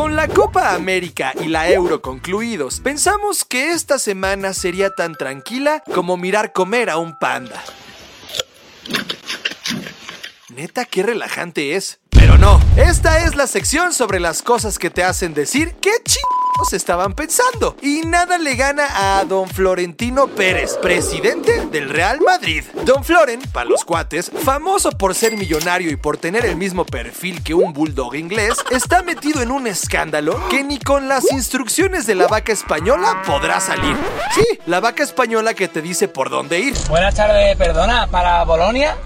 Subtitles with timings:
[0.00, 5.84] Con la Copa América y la Euro concluidos, pensamos que esta semana sería tan tranquila
[5.94, 7.62] como mirar comer a un panda.
[10.48, 12.00] Neta, qué relajante es.
[12.08, 15.92] Pero no, esta es la sección sobre las cosas que te hacen decir qué
[16.72, 17.76] estaban pensando.
[17.82, 22.64] Y nada le gana a don Florentino Pérez, presidente del Real Madrid.
[22.84, 27.42] Don Floren, para los cuates, famoso por ser millonario y por tener el mismo perfil
[27.42, 32.14] que un bulldog inglés, está metido en un escándalo que ni con las instrucciones de
[32.14, 33.96] la vaca española podrá salir.
[34.34, 36.74] Sí, la vaca española que te dice por dónde ir.
[36.88, 38.96] Buenas tardes, perdona, para Bolonia.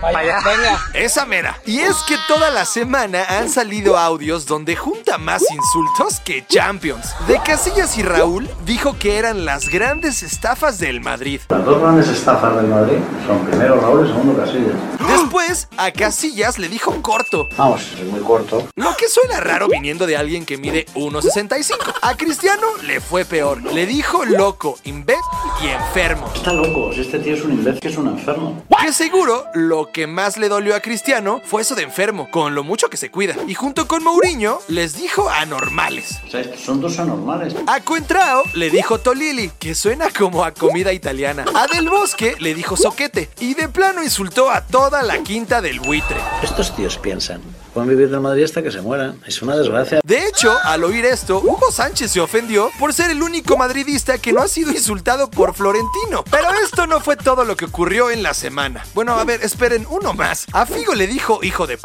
[0.00, 0.80] Vaya, venga.
[0.94, 1.58] Esa mera.
[1.66, 4.74] Y es que toda la semana han salido audios donde
[5.18, 7.14] más insultos que Champions.
[7.26, 11.40] De Casillas y Raúl dijo que eran las grandes estafas del Madrid.
[11.48, 14.74] Las dos grandes estafas del Madrid son primero Raúl y segundo Casillas.
[15.06, 17.48] Después, a Casillas le dijo corto.
[17.56, 18.68] Vamos, es muy corto.
[18.76, 21.76] Lo que suena raro viniendo de alguien que mide 1,65.
[22.02, 23.62] A Cristiano le fue peor.
[23.62, 25.22] Le dijo loco, imbécil
[25.62, 26.30] y enfermo.
[26.34, 28.62] Está loco, si este tío es un imbécil es un enfermo.
[28.80, 32.64] Que seguro lo que más le dolió a Cristiano fue eso de enfermo, con lo
[32.64, 33.36] mucho que se cuida.
[33.46, 36.18] Y junto con Mourinho les dijo anormales.
[36.26, 37.54] O sea, estos son dos anormales.
[37.66, 41.46] A Cuentrao le dijo Tolili, que suena como a comida italiana.
[41.54, 43.30] A Del Bosque le dijo soquete.
[43.40, 46.16] Y de plano insultó a toda la quinta del buitre.
[46.42, 47.40] Estos tíos piensan,
[47.72, 49.20] pueden vivir del Madrid hasta que se mueran.
[49.26, 50.00] Es una desgracia.
[50.04, 54.32] De hecho, al oír esto, Hugo Sánchez se ofendió por ser el único madridista que
[54.32, 56.24] no ha sido insultado por Florentino.
[56.30, 58.84] Pero esto no fue todo lo que ocurrió en la semana.
[58.94, 60.46] Bueno, a ver, esperen, uno más.
[60.52, 61.78] A Figo le dijo hijo de...
[61.78, 61.82] p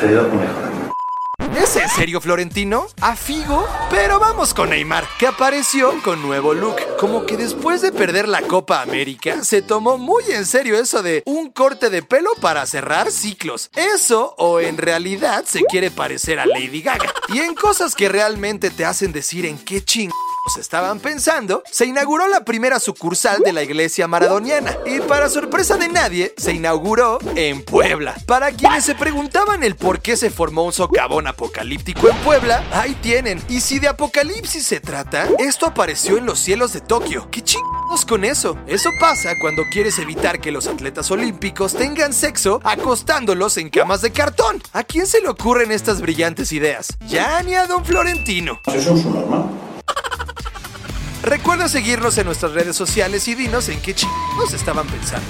[0.00, 0.63] Cedido con mejor.
[1.56, 2.86] ¿Es en serio Florentino?
[3.00, 3.66] ¿A Figo?
[3.90, 6.76] Pero vamos con Neymar, que apareció con nuevo look.
[6.98, 11.22] Como que después de perder la Copa América, se tomó muy en serio eso de
[11.26, 13.70] un corte de pelo para cerrar ciclos.
[13.76, 17.12] Eso o en realidad se quiere parecer a Lady Gaga.
[17.28, 20.10] Y en cosas que realmente te hacen decir en qué ching
[20.58, 25.88] estaban pensando, se inauguró la primera sucursal de la iglesia maradoniana y para sorpresa de
[25.88, 28.14] nadie, se inauguró en Puebla.
[28.26, 32.94] Para quienes se preguntaban el por qué se formó un socavón apocalíptico en Puebla, ahí
[33.00, 33.42] tienen.
[33.48, 37.28] Y si de apocalipsis se trata, esto apareció en los cielos de Tokio.
[37.30, 38.58] ¿Qué chingados con eso?
[38.66, 44.12] Eso pasa cuando quieres evitar que los atletas olímpicos tengan sexo acostándolos en camas de
[44.12, 44.62] cartón.
[44.74, 46.88] ¿A quién se le ocurren estas brillantes ideas?
[47.08, 48.60] Ya ni a don Florentino.
[48.66, 49.63] Eso es.
[51.24, 55.26] Recuerda seguirnos en nuestras redes sociales y dinos en qué chingos estaban pensando.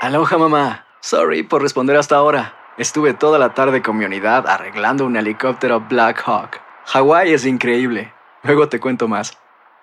[0.00, 0.86] Aloha mamá.
[1.00, 2.54] Sorry por responder hasta ahora.
[2.78, 6.60] Estuve toda la tarde con mi unidad arreglando un helicóptero Black Hawk.
[6.86, 8.12] Hawái es increíble.
[8.42, 9.38] Luego te cuento más.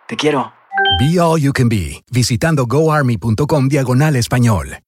[0.07, 0.53] Te quiero.
[0.99, 4.79] Be All You Can Be, visitando goarmy.com diagonal español.